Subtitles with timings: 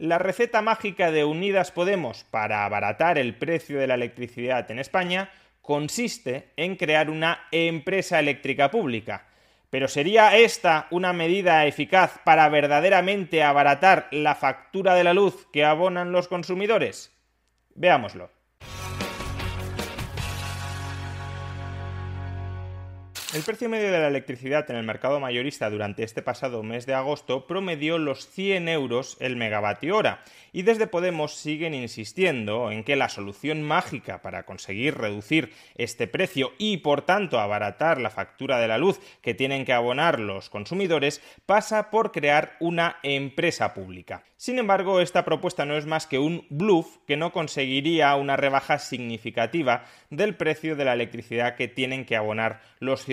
[0.00, 5.30] La receta mágica de Unidas Podemos para abaratar el precio de la electricidad en España
[5.60, 9.26] consiste en crear una empresa eléctrica pública.
[9.68, 15.66] Pero ¿sería esta una medida eficaz para verdaderamente abaratar la factura de la luz que
[15.66, 17.14] abonan los consumidores?
[17.74, 18.30] Veámoslo.
[23.32, 26.94] El precio medio de la electricidad en el mercado mayorista durante este pasado mes de
[26.94, 32.96] agosto promedió los 100 euros el megavatio hora y desde Podemos siguen insistiendo en que
[32.96, 38.66] la solución mágica para conseguir reducir este precio y por tanto abaratar la factura de
[38.66, 44.24] la luz que tienen que abonar los consumidores pasa por crear una empresa pública.
[44.36, 48.78] Sin embargo, esta propuesta no es más que un bluff que no conseguiría una rebaja
[48.78, 53.04] significativa del precio de la electricidad que tienen que abonar los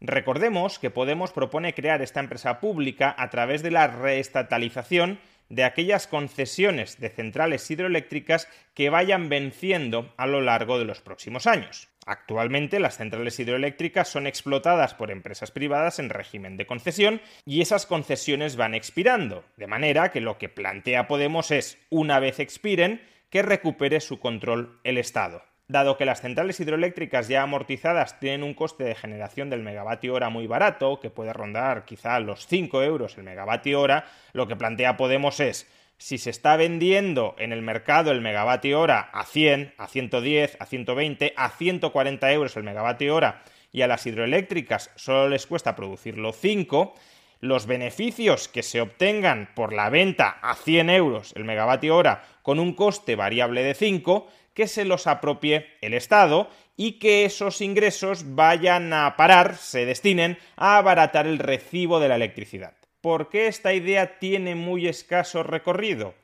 [0.00, 6.06] Recordemos que Podemos propone crear esta empresa pública a través de la reestatalización de aquellas
[6.06, 11.88] concesiones de centrales hidroeléctricas que vayan venciendo a lo largo de los próximos años.
[12.06, 17.86] Actualmente las centrales hidroeléctricas son explotadas por empresas privadas en régimen de concesión y esas
[17.86, 23.42] concesiones van expirando, de manera que lo que plantea Podemos es, una vez expiren, que
[23.42, 25.42] recupere su control el Estado.
[25.66, 30.28] Dado que las centrales hidroeléctricas ya amortizadas tienen un coste de generación del megavatio hora
[30.28, 34.04] muy barato, que puede rondar quizá los 5 euros el megavatio hora,
[34.34, 39.00] lo que plantea Podemos es, si se está vendiendo en el mercado el megavatio hora
[39.00, 43.42] a 100, a 110, a 120, a 140 euros el megavatio hora
[43.72, 46.94] y a las hidroeléctricas solo les cuesta producirlo 5,
[47.40, 52.58] los beneficios que se obtengan por la venta a 100 euros el megavatio hora con
[52.58, 58.34] un coste variable de 5 que se los apropie el Estado y que esos ingresos
[58.34, 62.74] vayan a parar, se destinen a abaratar el recibo de la electricidad.
[63.00, 66.14] ¿Por qué esta idea tiene muy escaso recorrido?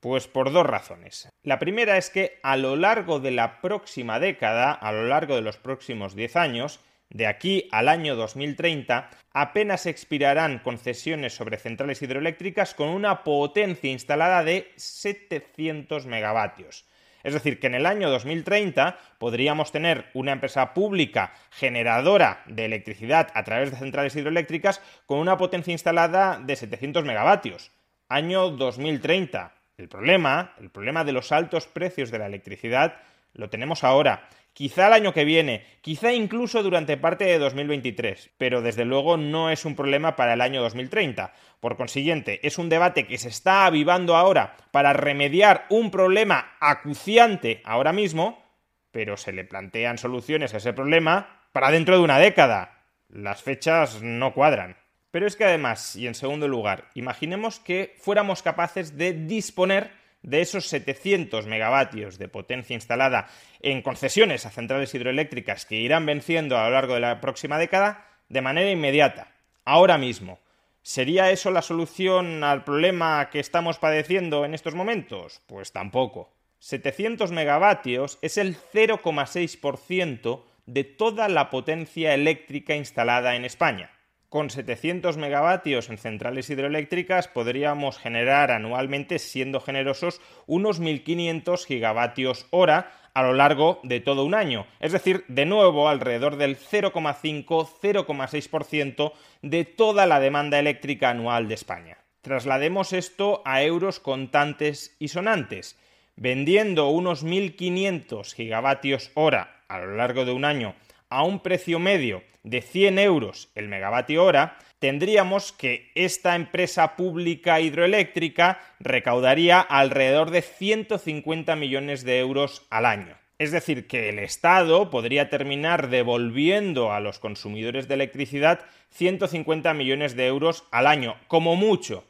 [0.00, 1.28] Pues por dos razones.
[1.42, 5.42] La primera es que a lo largo de la próxima década, a lo largo de
[5.42, 6.80] los próximos 10 años,
[7.10, 14.42] de aquí al año 2030, apenas expirarán concesiones sobre centrales hidroeléctricas con una potencia instalada
[14.42, 16.86] de 700 megavatios.
[17.22, 23.28] Es decir, que en el año 2030 podríamos tener una empresa pública generadora de electricidad
[23.34, 27.72] a través de centrales hidroeléctricas con una potencia instalada de 700 megavatios.
[28.08, 29.52] Año 2030.
[29.76, 32.96] El problema, el problema de los altos precios de la electricidad,
[33.32, 34.28] lo tenemos ahora
[34.60, 39.48] quizá el año que viene, quizá incluso durante parte de 2023, pero desde luego no
[39.48, 41.32] es un problema para el año 2030.
[41.60, 47.62] Por consiguiente, es un debate que se está avivando ahora para remediar un problema acuciante
[47.64, 48.44] ahora mismo,
[48.92, 52.82] pero se le plantean soluciones a ese problema para dentro de una década.
[53.08, 54.76] Las fechas no cuadran.
[55.10, 59.90] Pero es que además, y en segundo lugar, imaginemos que fuéramos capaces de disponer
[60.22, 63.28] de esos 700 megavatios de potencia instalada
[63.60, 68.06] en concesiones a centrales hidroeléctricas que irán venciendo a lo largo de la próxima década
[68.28, 69.32] de manera inmediata,
[69.64, 70.40] ahora mismo.
[70.82, 75.42] ¿Sería eso la solución al problema que estamos padeciendo en estos momentos?
[75.46, 76.32] Pues tampoco.
[76.58, 83.90] 700 megavatios es el 0,6% de toda la potencia eléctrica instalada en España
[84.30, 92.92] con 700 megavatios en centrales hidroeléctricas podríamos generar anualmente, siendo generosos, unos 1.500 gigavatios hora
[93.12, 94.68] a lo largo de todo un año.
[94.78, 101.98] Es decir, de nuevo, alrededor del 0,5-0,6% de toda la demanda eléctrica anual de España.
[102.22, 105.76] Traslademos esto a euros contantes y sonantes.
[106.14, 110.76] Vendiendo unos 1.500 gigavatios hora a lo largo de un año
[111.10, 117.60] a un precio medio de 100 euros el megavatio hora, tendríamos que esta empresa pública
[117.60, 123.16] hidroeléctrica recaudaría alrededor de 150 millones de euros al año.
[123.38, 128.60] Es decir, que el Estado podría terminar devolviendo a los consumidores de electricidad
[128.90, 132.04] 150 millones de euros al año, como mucho.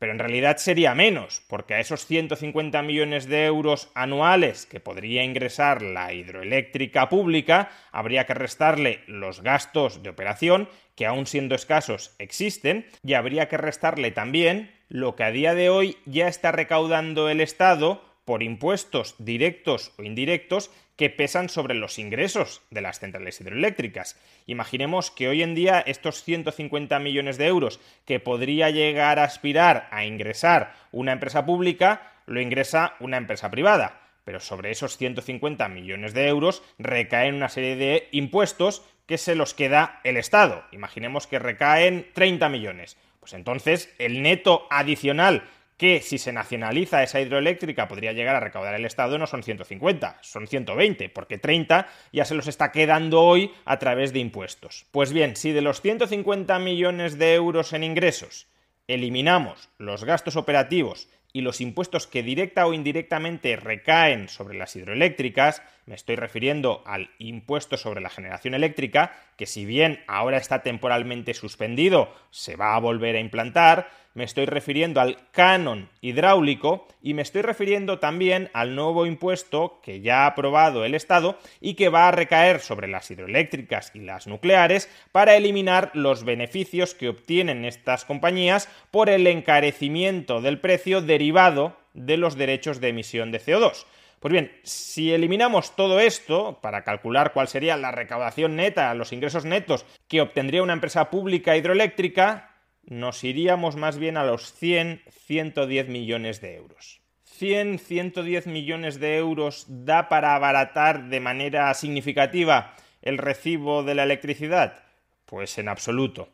[0.00, 5.22] Pero en realidad sería menos, porque a esos 150 millones de euros anuales que podría
[5.24, 12.14] ingresar la hidroeléctrica pública, habría que restarle los gastos de operación, que aún siendo escasos
[12.18, 17.28] existen, y habría que restarle también lo que a día de hoy ya está recaudando
[17.28, 23.40] el Estado por impuestos directos o indirectos que pesan sobre los ingresos de las centrales
[23.40, 24.20] hidroeléctricas.
[24.46, 29.88] Imaginemos que hoy en día estos 150 millones de euros que podría llegar a aspirar
[29.90, 34.00] a ingresar una empresa pública, lo ingresa una empresa privada.
[34.22, 39.54] Pero sobre esos 150 millones de euros recaen una serie de impuestos que se los
[39.54, 40.62] queda el Estado.
[40.70, 42.96] Imaginemos que recaen 30 millones.
[43.18, 45.42] Pues entonces el neto adicional
[45.80, 50.18] que si se nacionaliza esa hidroeléctrica podría llegar a recaudar el Estado no son 150,
[50.20, 54.84] son 120, porque 30 ya se los está quedando hoy a través de impuestos.
[54.90, 58.46] Pues bien, si de los 150 millones de euros en ingresos
[58.88, 65.62] eliminamos los gastos operativos y los impuestos que directa o indirectamente recaen sobre las hidroeléctricas,
[65.90, 71.34] me estoy refiriendo al impuesto sobre la generación eléctrica, que si bien ahora está temporalmente
[71.34, 77.22] suspendido, se va a volver a implantar, me estoy refiriendo al canon hidráulico y me
[77.22, 82.06] estoy refiriendo también al nuevo impuesto que ya ha aprobado el Estado y que va
[82.06, 88.04] a recaer sobre las hidroeléctricas y las nucleares para eliminar los beneficios que obtienen estas
[88.04, 93.86] compañías por el encarecimiento del precio derivado de los derechos de emisión de CO2.
[94.20, 99.46] Pues bien, si eliminamos todo esto para calcular cuál sería la recaudación neta, los ingresos
[99.46, 102.50] netos que obtendría una empresa pública hidroeléctrica,
[102.84, 107.00] nos iríamos más bien a los 100, 110 millones de euros.
[107.24, 114.02] 100, 110 millones de euros da para abaratar de manera significativa el recibo de la
[114.02, 114.82] electricidad?
[115.24, 116.28] Pues en absoluto.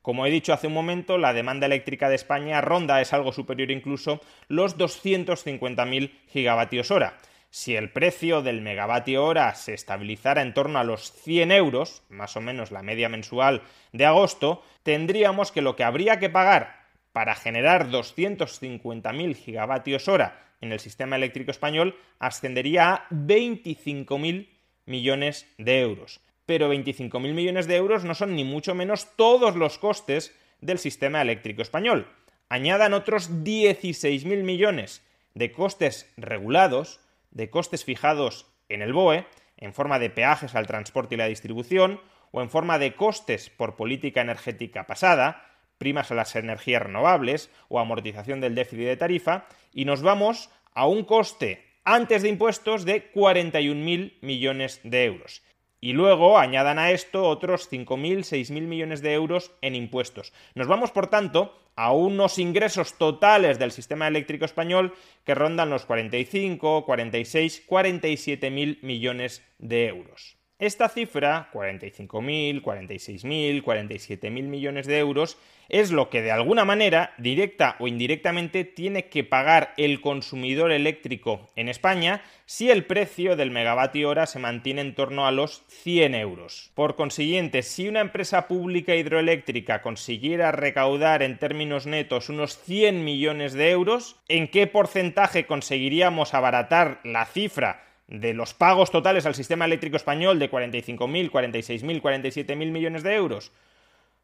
[0.00, 3.72] Como he dicho hace un momento, la demanda eléctrica de España ronda, es algo superior
[3.72, 7.18] incluso, los 250.000 gigavatios hora.
[7.54, 12.34] Si el precio del megavatio hora se estabilizara en torno a los 100 euros, más
[12.34, 13.60] o menos la media mensual
[13.92, 20.72] de agosto, tendríamos que lo que habría que pagar para generar 250.000 gigavatios hora en
[20.72, 24.48] el sistema eléctrico español ascendería a 25.000
[24.86, 26.22] millones de euros.
[26.46, 31.20] Pero 25.000 millones de euros no son ni mucho menos todos los costes del sistema
[31.20, 32.08] eléctrico español.
[32.48, 35.02] Añadan otros 16.000 millones
[35.34, 37.02] de costes regulados
[37.32, 39.26] de costes fijados en el BOE,
[39.56, 42.00] en forma de peajes al transporte y la distribución,
[42.30, 45.46] o en forma de costes por política energética pasada,
[45.78, 50.86] primas a las energías renovables o amortización del déficit de tarifa, y nos vamos a
[50.86, 55.42] un coste antes de impuestos de 41.000 millones de euros.
[55.84, 60.32] Y luego añadan a esto otros 5.000, 6.000 millones de euros en impuestos.
[60.54, 64.94] Nos vamos, por tanto, a unos ingresos totales del sistema eléctrico español
[65.24, 70.36] que rondan los 45, 46, 47.000 millones de euros.
[70.62, 75.36] Esta cifra, 45.000, 46.000, 47.000 millones de euros,
[75.68, 81.50] es lo que de alguna manera, directa o indirectamente, tiene que pagar el consumidor eléctrico
[81.56, 86.14] en España si el precio del megavatio hora se mantiene en torno a los 100
[86.14, 86.70] euros.
[86.74, 93.52] Por consiguiente, si una empresa pública hidroeléctrica consiguiera recaudar en términos netos unos 100 millones
[93.52, 99.64] de euros, ¿en qué porcentaje conseguiríamos abaratar la cifra de los pagos totales al sistema
[99.64, 103.52] eléctrico español de 45.000, 46.000, 47.000 millones de euros?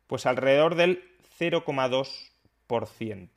[0.07, 1.03] Pues alrededor del
[1.39, 3.29] 0,2%.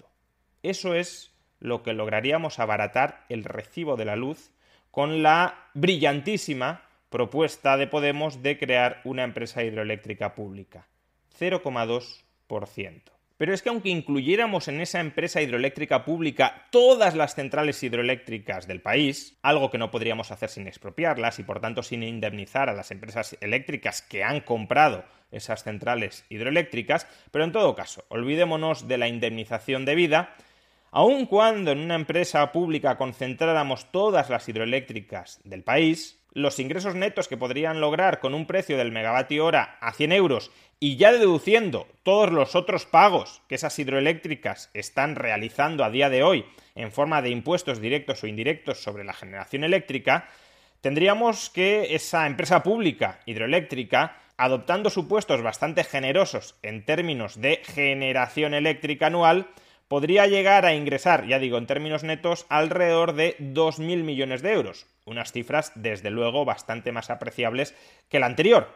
[0.63, 4.51] Eso es lo que lograríamos abaratar el recibo de la luz
[4.89, 10.87] con la brillantísima propuesta de Podemos de crear una empresa hidroeléctrica pública.
[11.39, 13.01] 0,2%.
[13.41, 18.81] Pero es que aunque incluyéramos en esa empresa hidroeléctrica pública todas las centrales hidroeléctricas del
[18.81, 22.91] país, algo que no podríamos hacer sin expropiarlas y por tanto sin indemnizar a las
[22.91, 29.07] empresas eléctricas que han comprado esas centrales hidroeléctricas, pero en todo caso, olvidémonos de la
[29.07, 30.35] indemnización debida,
[30.91, 37.27] aun cuando en una empresa pública concentráramos todas las hidroeléctricas del país, los ingresos netos
[37.27, 41.87] que podrían lograr con un precio del megavatio hora a 100 euros y ya deduciendo
[42.03, 46.45] todos los otros pagos que esas hidroeléctricas están realizando a día de hoy
[46.75, 50.27] en forma de impuestos directos o indirectos sobre la generación eléctrica,
[50.79, 59.07] tendríamos que esa empresa pública hidroeléctrica, adoptando supuestos bastante generosos en términos de generación eléctrica
[59.07, 59.49] anual,
[59.87, 64.87] podría llegar a ingresar, ya digo, en términos netos, alrededor de 2.000 millones de euros.
[65.05, 67.75] Unas cifras, desde luego, bastante más apreciables
[68.09, 68.69] que la anterior.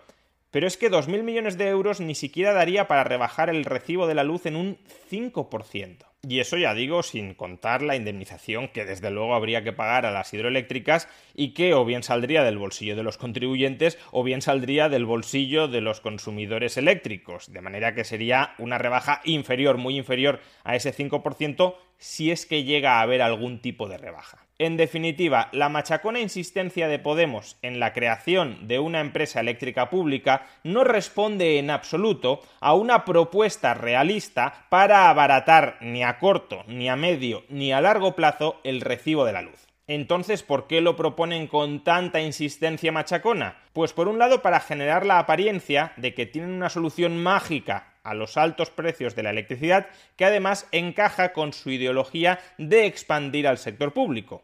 [0.51, 4.15] Pero es que 2.000 millones de euros ni siquiera daría para rebajar el recibo de
[4.15, 4.77] la luz en un
[5.11, 6.05] 5%.
[6.27, 10.11] Y eso ya digo sin contar la indemnización que desde luego habría que pagar a
[10.11, 14.89] las hidroeléctricas y que o bien saldría del bolsillo de los contribuyentes o bien saldría
[14.89, 17.51] del bolsillo de los consumidores eléctricos.
[17.51, 22.63] De manera que sería una rebaja inferior, muy inferior a ese 5% si es que
[22.63, 24.44] llega a haber algún tipo de rebaja.
[24.57, 30.47] En definitiva, la machacona insistencia de Podemos en la creación de una empresa eléctrica pública
[30.63, 36.95] no responde en absoluto a una propuesta realista para abaratar ni a corto, ni a
[36.95, 39.67] medio, ni a largo plazo el recibo de la luz.
[39.87, 43.57] Entonces, ¿por qué lo proponen con tanta insistencia machacona?
[43.73, 48.13] Pues por un lado para generar la apariencia de que tienen una solución mágica a
[48.13, 53.57] los altos precios de la electricidad, que además encaja con su ideología de expandir al
[53.57, 54.43] sector público.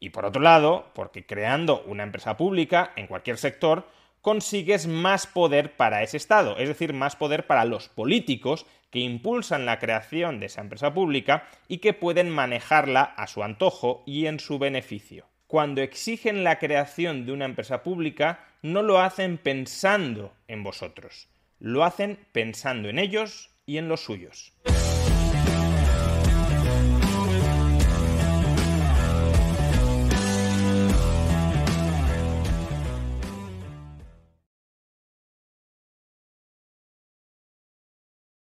[0.00, 3.86] Y por otro lado, porque creando una empresa pública en cualquier sector,
[4.20, 9.66] consigues más poder para ese Estado, es decir, más poder para los políticos que impulsan
[9.66, 14.40] la creación de esa empresa pública y que pueden manejarla a su antojo y en
[14.40, 15.26] su beneficio.
[15.46, 21.28] Cuando exigen la creación de una empresa pública, no lo hacen pensando en vosotros,
[21.58, 24.52] lo hacen pensando en ellos y en los suyos.